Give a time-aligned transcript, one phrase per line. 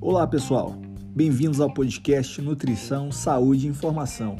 [0.00, 0.74] Olá pessoal,
[1.14, 4.36] bem-vindos ao podcast Nutrição, Saúde e Informação.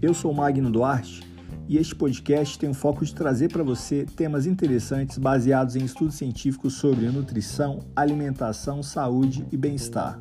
[0.00, 1.22] Eu sou Magno Duarte
[1.68, 6.14] e este podcast tem o foco de trazer para você temas interessantes baseados em estudos
[6.14, 10.18] científicos sobre nutrição, alimentação, saúde e bem-estar.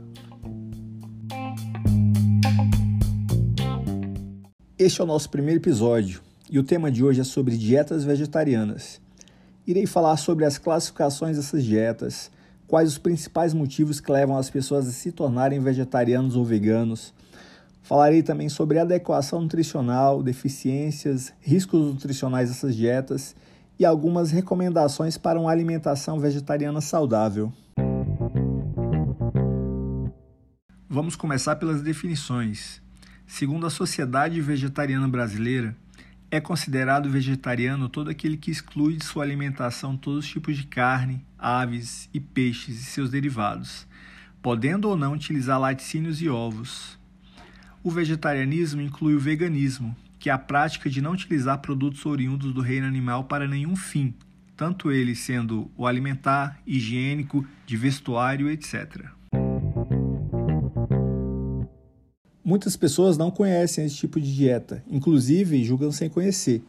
[4.77, 9.06] Este é o nosso primeiro episódio e o tema de hoje é sobre dietas vegetarianas.
[9.67, 12.31] Irei falar sobre as classificações dessas dietas,
[12.65, 17.13] quais os principais motivos que levam as pessoas a se tornarem vegetarianos ou veganos
[17.87, 23.33] Falarei também sobre adequação nutricional, deficiências, riscos nutricionais dessas dietas
[23.79, 27.49] e algumas recomendações para uma alimentação vegetariana saudável.
[30.89, 32.81] Vamos começar pelas definições.
[33.25, 35.73] Segundo a Sociedade Vegetariana Brasileira,
[36.29, 41.25] é considerado vegetariano todo aquele que exclui de sua alimentação todos os tipos de carne,
[41.37, 43.87] aves e peixes e seus derivados,
[44.41, 46.97] podendo ou não utilizar laticínios e ovos,
[47.81, 52.59] o vegetarianismo inclui o veganismo, que é a prática de não utilizar produtos oriundos do
[52.59, 54.13] reino animal para nenhum fim,
[54.57, 59.16] tanto ele sendo o alimentar, higiênico, de vestuário, etc.
[62.47, 66.63] Muitas pessoas não conhecem esse tipo de dieta, inclusive julgam sem conhecer.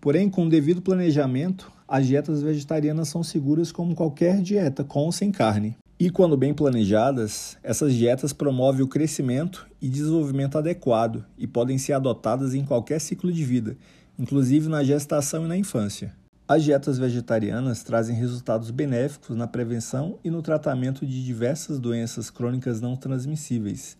[0.00, 5.12] Porém, com o devido planejamento, as dietas vegetarianas são seguras como qualquer dieta, com ou
[5.12, 5.76] sem carne.
[6.00, 11.92] E quando bem planejadas, essas dietas promovem o crescimento e desenvolvimento adequado e podem ser
[11.92, 13.76] adotadas em qualquer ciclo de vida,
[14.18, 16.16] inclusive na gestação e na infância.
[16.48, 22.80] As dietas vegetarianas trazem resultados benéficos na prevenção e no tratamento de diversas doenças crônicas
[22.80, 23.94] não transmissíveis,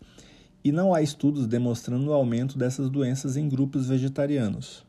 [0.63, 4.85] e não há estudos demonstrando o aumento dessas doenças em grupos vegetarianos.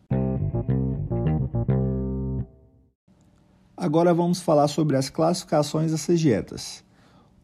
[3.77, 6.85] Agora vamos falar sobre as classificações dessas dietas.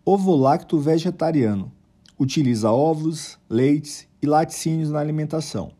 [0.05, 1.73] Ovo-lacto vegetariano.
[2.19, 5.73] Utiliza ovos, leites e laticínios na alimentação.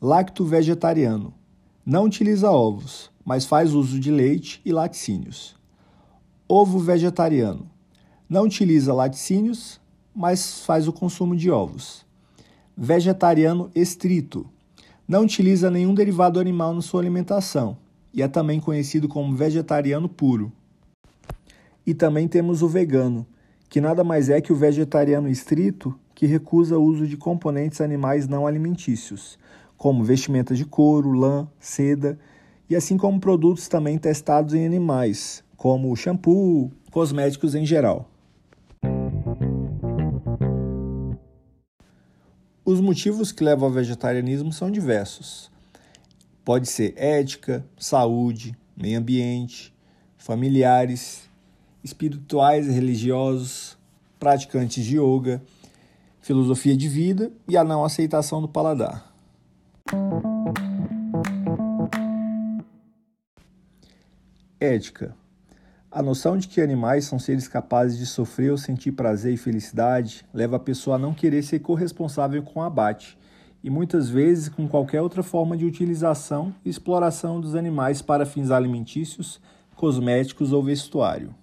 [0.00, 1.32] Lacto vegetariano.
[1.86, 5.56] Não utiliza ovos, mas faz uso de leite e laticínios.
[6.46, 7.70] Ovo vegetariano.
[8.28, 9.80] Não utiliza laticínios,
[10.14, 12.04] mas faz o consumo de ovos.
[12.76, 14.46] Vegetariano estrito.
[15.06, 17.76] Não utiliza nenhum derivado animal na sua alimentação
[18.12, 20.52] e é também conhecido como vegetariano puro.
[21.86, 23.26] E também temos o vegano,
[23.68, 28.28] que nada mais é que o vegetariano estrito que recusa o uso de componentes animais
[28.28, 29.38] não alimentícios,
[29.76, 32.18] como vestimentas de couro, lã, seda,
[32.68, 38.11] e assim como produtos também testados em animais, como shampoo, cosméticos em geral.
[42.72, 45.50] Os motivos que levam ao vegetarianismo são diversos.
[46.42, 49.74] Pode ser ética, saúde, meio ambiente,
[50.16, 51.28] familiares,
[51.84, 53.76] espirituais e religiosos,
[54.18, 55.42] praticantes de yoga,
[56.22, 59.12] filosofia de vida e a não aceitação do paladar.
[64.58, 65.14] Ética.
[65.94, 70.24] A noção de que animais são seres capazes de sofrer ou sentir prazer e felicidade
[70.32, 73.18] leva a pessoa a não querer ser corresponsável com o abate
[73.62, 78.50] e muitas vezes com qualquer outra forma de utilização e exploração dos animais para fins
[78.50, 79.38] alimentícios,
[79.76, 81.34] cosméticos ou vestuário.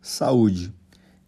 [0.00, 0.72] Saúde.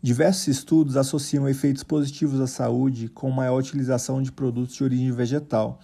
[0.00, 5.80] Diversos estudos associam efeitos positivos à saúde com maior utilização de produtos de origem vegetal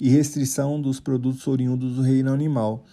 [0.00, 2.84] e restrição dos produtos oriundos do reino animal.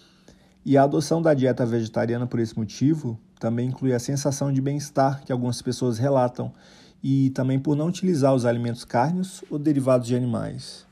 [0.65, 5.23] E a adoção da dieta vegetariana por esse motivo também inclui a sensação de bem-estar
[5.23, 6.51] que algumas pessoas relatam
[7.03, 10.87] e também por não utilizar os alimentos cárneos ou derivados de animais.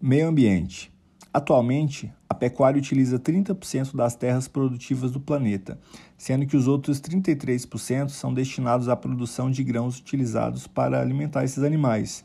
[0.00, 0.92] Meio ambiente.
[1.34, 5.78] Atualmente, pecuária utiliza 30% das terras produtivas do planeta,
[6.18, 11.62] sendo que os outros 33% são destinados à produção de grãos utilizados para alimentar esses
[11.62, 12.24] animais.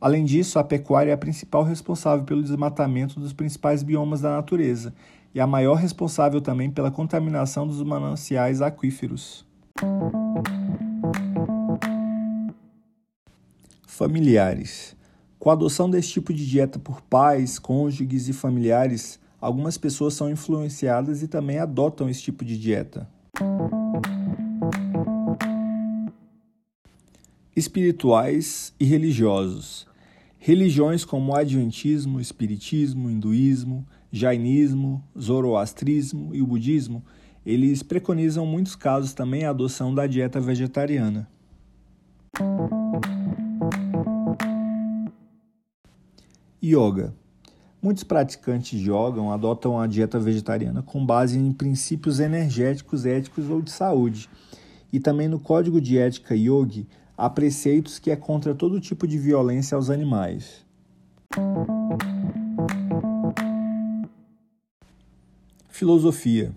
[0.00, 4.92] Além disso, a pecuária é a principal responsável pelo desmatamento dos principais biomas da natureza
[5.32, 9.46] e a maior responsável também pela contaminação dos mananciais aquíferos.
[13.86, 14.96] Familiares.
[15.38, 20.30] Com a adoção desse tipo de dieta por pais, cônjuges e familiares, algumas pessoas são
[20.30, 23.08] influenciadas e também adotam esse tipo de dieta.
[27.54, 29.86] Espirituais e religiosos.
[30.38, 37.02] Religiões como o Adventismo, Espiritismo, Hinduísmo, Jainismo, Zoroastrismo e o Budismo,
[37.44, 41.28] eles preconizam muitos casos também a adoção da dieta vegetariana.
[46.62, 47.14] Yoga.
[47.86, 53.62] Muitos praticantes de yoga adotam a dieta vegetariana com base em princípios energéticos, éticos ou
[53.62, 54.28] de saúde.
[54.92, 59.16] E também no Código de Ética Yogi há preceitos que é contra todo tipo de
[59.16, 60.66] violência aos animais.
[65.68, 66.50] Filosofia.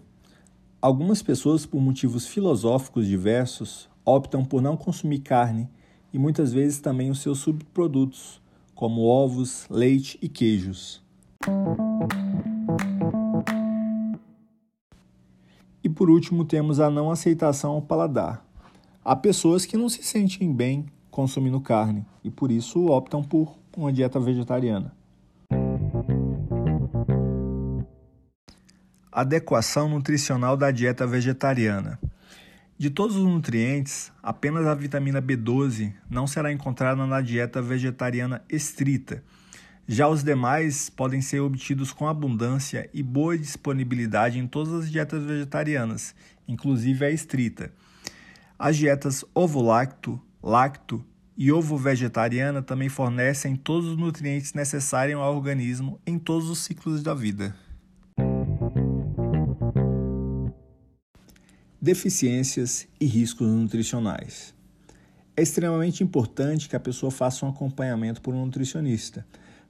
[0.81, 5.69] Algumas pessoas, por motivos filosóficos diversos, optam por não consumir carne
[6.11, 8.41] e muitas vezes também os seus subprodutos,
[8.73, 11.07] como ovos, leite e queijos.
[15.81, 18.45] E por último, temos a não aceitação ao paladar.
[19.03, 23.91] Há pessoas que não se sentem bem consumindo carne e por isso optam por uma
[23.93, 24.93] dieta vegetariana.
[29.09, 31.99] Adequação nutricional da dieta vegetariana.
[32.77, 39.23] De todos os nutrientes, apenas a vitamina B12 não será encontrada na dieta vegetariana estrita.
[39.91, 45.23] Já os demais podem ser obtidos com abundância e boa disponibilidade em todas as dietas
[45.23, 46.13] vegetarianas,
[46.47, 47.73] inclusive a estrita.
[48.59, 51.03] As dietas ovo-lacto, lacto
[51.35, 57.15] e ovo-vegetariana também fornecem todos os nutrientes necessários ao organismo em todos os ciclos da
[57.15, 57.55] vida.
[61.81, 64.53] deficiências e riscos nutricionais.
[65.35, 69.25] É extremamente importante que a pessoa faça um acompanhamento por um nutricionista,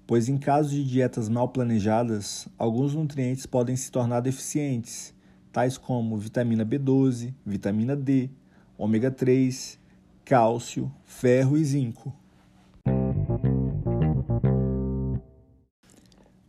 [0.09, 5.13] pois em caso de dietas mal planejadas, alguns nutrientes podem se tornar deficientes,
[5.51, 8.27] tais como vitamina B12, vitamina D,
[8.75, 9.77] ômega 3,
[10.25, 12.11] cálcio, ferro e zinco.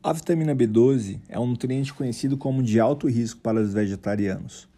[0.02, 4.70] A vitamina B12 é um nutriente conhecido como de alto risco para os vegetarianos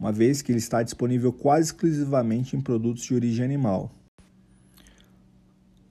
[0.00, 3.92] uma vez que ele está disponível quase exclusivamente em produtos de origem animal.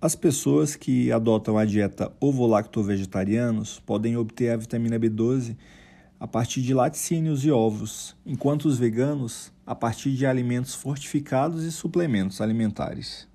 [0.04, 5.56] As pessoas que adotam a dieta ovo-lacto-vegetarianos podem obter a vitamina B12
[6.20, 11.72] a partir de laticínios e ovos, enquanto os veganos a partir de alimentos fortificados e
[11.72, 13.28] suplementos alimentares.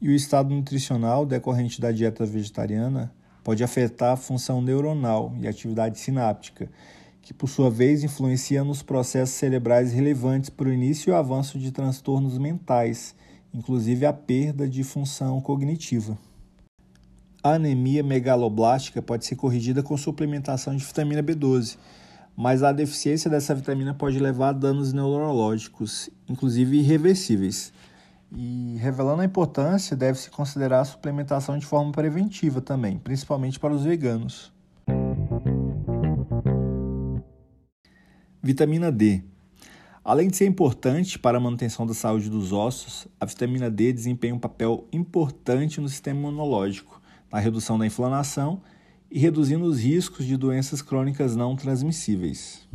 [0.00, 3.14] E o estado nutricional decorrente da dieta vegetariana
[3.44, 6.70] pode afetar a função neuronal e atividade sináptica,
[7.20, 11.58] que por sua vez influencia nos processos cerebrais relevantes para o início e o avanço
[11.58, 13.14] de transtornos mentais,
[13.56, 16.18] inclusive a perda de função cognitiva.
[17.42, 21.78] A anemia megaloblástica pode ser corrigida com suplementação de vitamina B12,
[22.36, 27.72] mas a deficiência dessa vitamina pode levar a danos neurológicos, inclusive irreversíveis.
[28.30, 33.84] E revelando a importância, deve-se considerar a suplementação de forma preventiva também, principalmente para os
[33.84, 34.52] veganos.
[38.42, 39.22] Vitamina D.
[40.08, 44.36] Além de ser importante para a manutenção da saúde dos ossos, a vitamina D desempenha
[44.36, 48.62] um papel importante no sistema imunológico, na redução da inflamação
[49.10, 52.68] e reduzindo os riscos de doenças crônicas não transmissíveis.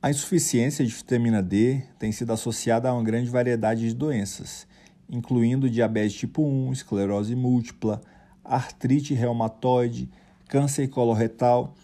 [0.00, 4.66] A insuficiência de vitamina D tem sido associada a uma grande variedade de doenças,
[5.10, 8.00] incluindo diabetes tipo 1, esclerose múltipla,
[8.42, 10.08] artrite reumatoide,
[10.48, 11.74] câncer coloretal,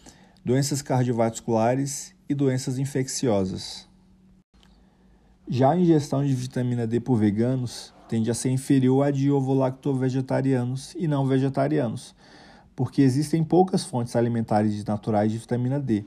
[0.43, 3.88] doenças cardiovasculares e doenças infecciosas.
[5.50, 10.94] Já a ingestão de vitamina D por veganos tende a ser inferior à de ovo-lacto-vegetarianos
[10.94, 12.14] e não vegetarianos,
[12.76, 16.04] porque existem poucas fontes alimentares naturais de vitamina D,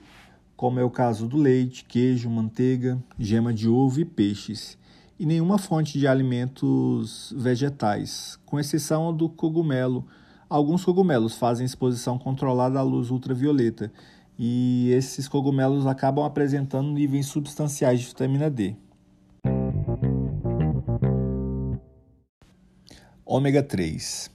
[0.56, 4.78] como é o caso do leite, queijo, manteiga, gema de ovo e peixes,
[5.20, 10.06] e nenhuma fonte de alimentos vegetais, com exceção do cogumelo.
[10.48, 13.92] Alguns cogumelos fazem exposição controlada à luz ultravioleta
[14.38, 18.76] e esses cogumelos acabam apresentando níveis substanciais de vitamina D.
[23.34, 24.30] Ômega 3.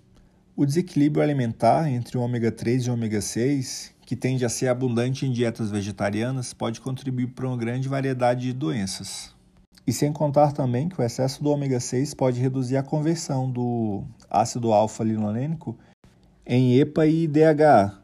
[0.57, 4.69] O desequilíbrio alimentar entre o ômega 3 e o ômega 6, que tende a ser
[4.69, 9.35] abundante em dietas vegetarianas, pode contribuir para uma grande variedade de doenças.
[9.87, 14.03] E sem contar também que o excesso do ômega 6 pode reduzir a conversão do
[14.31, 15.77] ácido alfa-linolênico
[16.47, 17.99] em EPA e DHA,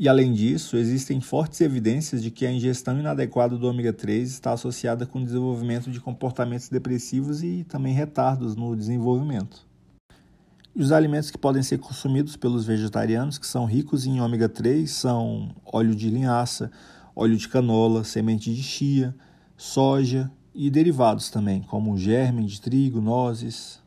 [0.00, 4.54] e além disso, existem fortes evidências de que a ingestão inadequada do ômega 3 está
[4.54, 9.68] associada com o desenvolvimento de comportamentos depressivos e também retardos no desenvolvimento.
[10.74, 14.90] E os alimentos que podem ser consumidos pelos vegetarianos, que são ricos em ômega 3,
[14.90, 16.70] são óleo de linhaça,
[17.14, 19.14] óleo de canola, semente de chia,
[19.54, 23.82] soja e derivados também, como germe de trigo, nozes.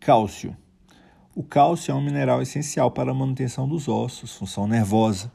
[0.00, 0.56] Cálcio.
[1.36, 5.32] O cálcio é um mineral essencial para a manutenção dos ossos, função nervosa,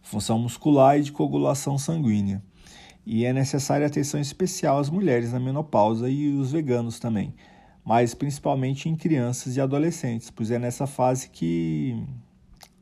[0.00, 2.42] função muscular e de coagulação sanguínea.
[3.04, 7.34] E é necessária atenção especial às mulheres na menopausa e os veganos também,
[7.84, 12.02] mas principalmente em crianças e adolescentes, pois é nessa fase que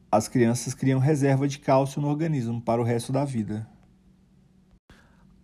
[0.08, 3.66] as crianças criam reserva de cálcio no organismo para o resto da vida.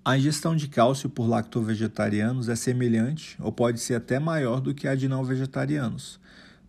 [0.05, 4.87] A ingestão de cálcio por lactovegetarianos é semelhante ou pode ser até maior do que
[4.87, 6.21] a de não vegetarianos,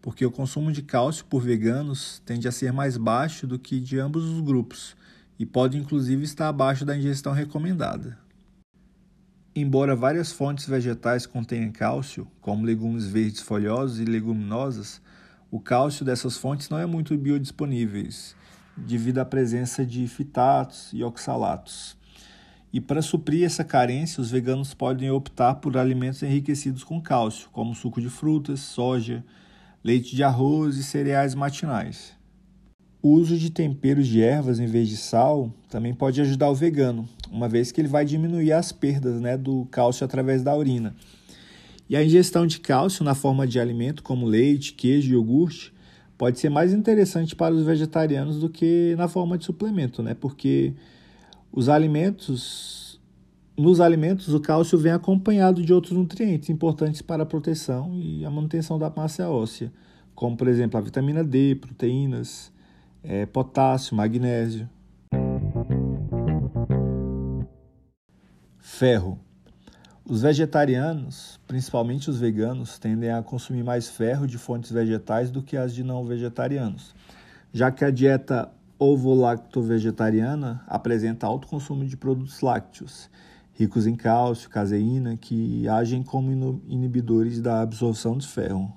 [0.02, 4.00] porque o consumo de cálcio por veganos tende a ser mais baixo do que de
[4.00, 4.96] ambos os grupos
[5.38, 8.18] e pode inclusive estar abaixo da ingestão recomendada.
[9.54, 15.02] Embora várias fontes vegetais contenham cálcio, como legumes verdes folhosos e leguminosas,
[15.52, 18.36] o cálcio dessas fontes não é muito biodisponíveis,
[18.78, 21.98] devido à presença de fitatos e oxalatos.
[22.72, 27.76] E para suprir essa carência, os veganos podem optar por alimentos enriquecidos com cálcio, como
[27.76, 29.26] suco de frutas, soja,
[29.84, 32.14] leite de arroz e cereais matinais.
[33.02, 37.10] O uso de temperos de ervas em vez de sal também pode ajudar o vegano,
[37.32, 40.96] uma vez que ele vai diminuir as perdas né, do cálcio através da urina.
[41.90, 45.74] E a ingestão de cálcio na forma de alimento, como leite, queijo e iogurte,
[46.18, 50.14] pode ser mais interessante para os vegetarianos do que na forma de suplemento, né?
[50.14, 50.74] Porque
[51.52, 52.91] os alimentos,
[53.62, 58.30] nos alimentos, o cálcio vem acompanhado de outros nutrientes importantes para a proteção e a
[58.30, 59.72] manutenção da massa óssea,
[60.16, 62.52] como por exemplo a vitamina D, proteínas,
[63.04, 64.68] é, potássio, magnésio.
[68.58, 69.20] Ferro.
[70.04, 75.56] Os vegetarianos, principalmente os veganos, tendem a consumir mais ferro de fontes vegetais do que
[75.56, 76.96] as de não vegetarianos,
[77.54, 83.08] já que a dieta ovo-lacto-vegetariana apresenta alto consumo de produtos lácteos,
[83.54, 88.72] ricos em cálcio, caseína, que agem como inibidores da absorção de ferro.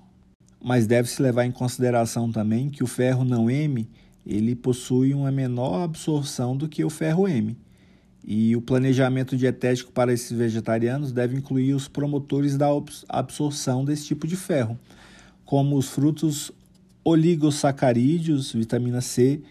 [0.62, 3.88] Mas deve-se levar em consideração também que o ferro não M
[4.26, 7.56] ele possui uma menor absorção do que o ferro M.
[8.26, 12.68] E o planejamento dietético para esses vegetarianos deve incluir os promotores da
[13.08, 14.78] absorção desse tipo de ferro,
[15.44, 16.50] como os frutos
[17.04, 19.42] oligosacarídeos, vitamina C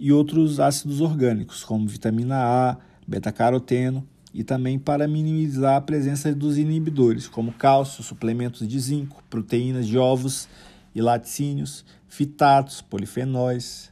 [0.00, 4.06] e outros ácidos orgânicos, como vitamina A, beta-caroteno,
[4.36, 9.96] e também para minimizar a presença dos inibidores, como cálcio, suplementos de zinco, proteínas de
[9.96, 10.46] ovos
[10.94, 13.90] e laticínios, fitatos, polifenóis,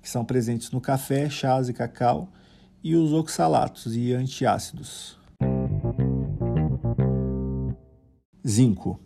[0.00, 2.26] que são presentes no café, chás e cacau,
[2.82, 5.18] e os oxalatos e antiácidos.
[8.48, 8.98] Zinco.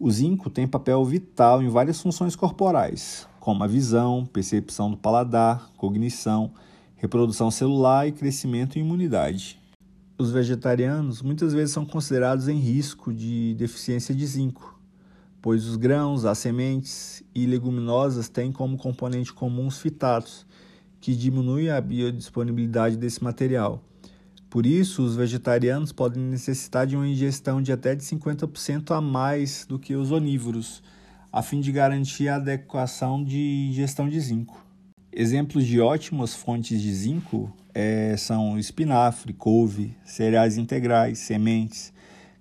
[0.00, 5.70] O zinco tem papel vital em várias funções corporais, como a visão, percepção do paladar,
[5.76, 6.50] cognição,
[6.96, 9.57] reprodução celular e crescimento e imunidade.
[10.20, 14.76] Os vegetarianos muitas vezes são considerados em risco de deficiência de zinco,
[15.40, 20.44] pois os grãos, as sementes e leguminosas têm como componente comum os fitatos,
[21.00, 23.80] que diminuem a biodisponibilidade desse material.
[24.50, 29.64] Por isso, os vegetarianos podem necessitar de uma ingestão de até de 50% a mais
[29.68, 30.82] do que os onívoros,
[31.32, 34.67] a fim de garantir a adequação de ingestão de zinco.
[35.12, 41.92] Exemplos de ótimas fontes de zinco é, são espinafre, couve, cereais integrais, sementes,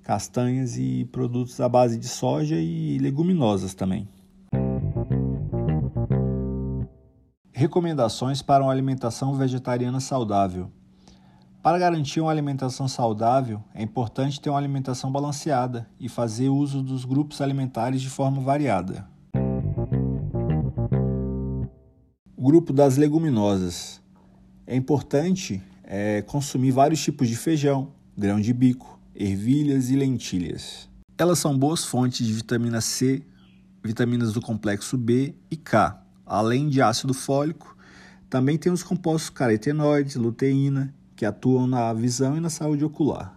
[0.04, 4.08] castanhas e produtos à base de soja e leguminosas também.
[7.52, 10.72] Recomendações para uma alimentação vegetariana saudável.
[11.64, 17.04] Para garantir uma alimentação saudável, é importante ter uma alimentação balanceada e fazer uso dos
[17.04, 19.08] grupos alimentares de forma variada.
[22.40, 24.00] O grupo das leguminosas.
[24.68, 30.88] É importante é, consumir vários tipos de feijão, grão de bico, ervilhas e lentilhas.
[31.18, 33.24] Elas são boas fontes de vitamina C,
[33.84, 37.76] vitaminas do complexo B e K, além de ácido fólico.
[38.30, 43.36] Também tem os compostos carotenoides, luteína, que atuam na visão e na saúde ocular.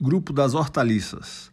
[0.00, 1.52] Grupo das hortaliças: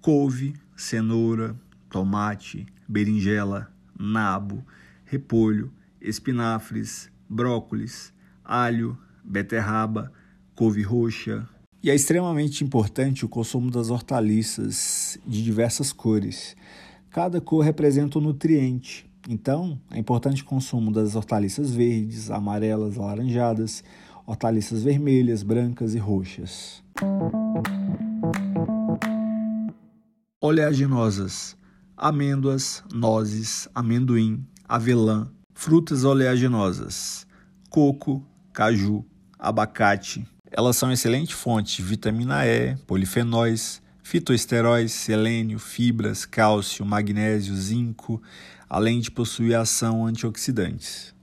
[0.00, 1.56] couve, cenoura,
[1.90, 4.64] tomate, berinjela, nabo,
[5.04, 10.12] repolho, espinafres, brócolis, alho, beterraba,
[10.54, 11.46] couve roxa.
[11.82, 16.56] E é extremamente importante o consumo das hortaliças de diversas cores.
[17.10, 19.10] Cada cor representa um nutriente.
[19.28, 23.82] Então, é importante o consumo das hortaliças verdes, amarelas, alaranjadas,
[24.26, 26.82] hortaliças vermelhas, brancas e roxas.
[30.40, 31.56] Oleaginosas:
[32.00, 37.26] amêndoas, nozes, amendoim, avelã, frutas oleaginosas,
[37.68, 39.04] coco, caju,
[39.38, 40.26] abacate.
[40.50, 48.22] Elas são excelente fonte de vitamina E, polifenóis, fitoesteróis, selênio, fibras, cálcio, magnésio, zinco,
[48.66, 51.14] além de possuir ação antioxidantes.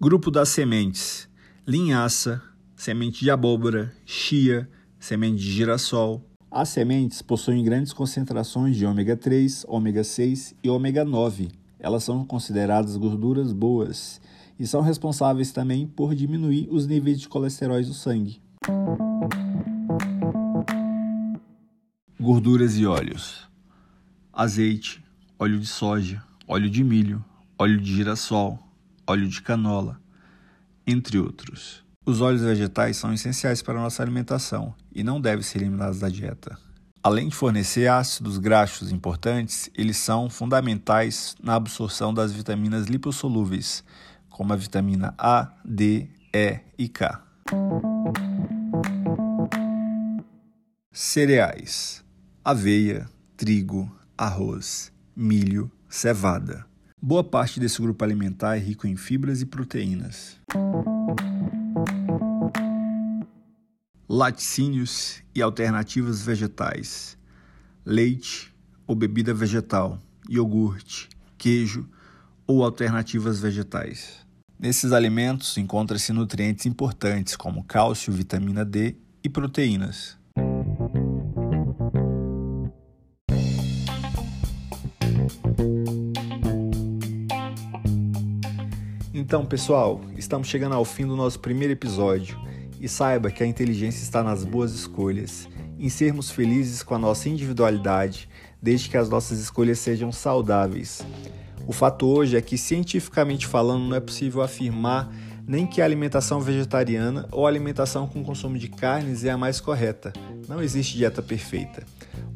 [0.00, 1.28] Grupo das sementes:
[1.66, 2.42] linhaça,
[2.74, 4.66] semente de abóbora, chia,
[4.98, 6.29] semente de girassol.
[6.52, 11.48] As sementes possuem grandes concentrações de ômega 3, ômega 6 e ômega 9.
[11.78, 14.20] Elas são consideradas gorduras boas
[14.58, 18.42] e são responsáveis também por diminuir os níveis de colesterol no sangue.
[22.18, 23.48] Gorduras e óleos:
[24.32, 25.04] azeite,
[25.38, 27.24] óleo de soja, óleo de milho,
[27.56, 28.58] óleo de girassol,
[29.06, 30.00] óleo de canola,
[30.84, 31.84] entre outros.
[32.06, 36.08] Os óleos vegetais são essenciais para a nossa alimentação e não devem ser eliminados da
[36.08, 36.58] dieta.
[37.02, 43.84] Além de fornecer ácidos graxos importantes, eles são fundamentais na absorção das vitaminas lipossolúveis,
[44.30, 47.22] como a vitamina A, D, E e K.
[50.92, 52.02] Cereais:
[52.42, 56.66] aveia, trigo, arroz, milho, cevada.
[57.00, 60.38] Boa parte desse grupo alimentar é rico em fibras e proteínas.
[64.08, 67.16] Laticínios e alternativas vegetais:
[67.86, 68.52] leite
[68.86, 69.98] ou bebida vegetal,
[70.28, 71.08] iogurte,
[71.38, 71.88] queijo
[72.46, 74.26] ou alternativas vegetais.
[74.58, 80.19] Nesses alimentos encontram-se nutrientes importantes como cálcio, vitamina D e proteínas.
[89.30, 92.36] Então, pessoal, estamos chegando ao fim do nosso primeiro episódio
[92.80, 97.28] e saiba que a inteligência está nas boas escolhas, em sermos felizes com a nossa
[97.28, 98.28] individualidade,
[98.60, 101.06] desde que as nossas escolhas sejam saudáveis.
[101.64, 105.14] O fato hoje é que, cientificamente falando, não é possível afirmar
[105.46, 110.12] nem que a alimentação vegetariana ou alimentação com consumo de carnes é a mais correta.
[110.48, 111.84] Não existe dieta perfeita.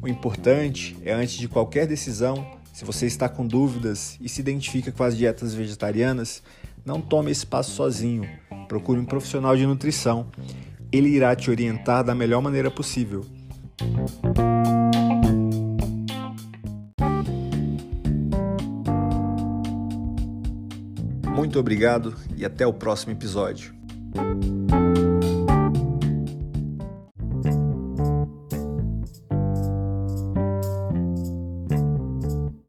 [0.01, 4.93] O importante é, antes de qualquer decisão, se você está com dúvidas e se identifica
[4.93, 6.41] com as dietas vegetarianas,
[6.85, 8.29] não tome esse passo sozinho.
[8.67, 10.27] Procure um profissional de nutrição.
[10.91, 13.25] Ele irá te orientar da melhor maneira possível.
[21.35, 23.73] Muito obrigado e até o próximo episódio.